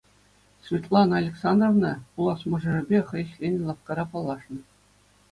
[0.65, 4.61] Светлана Александровна пулас мӑшӑрӗпе хӑй ӗҫленӗ лавккара паллашнӑ.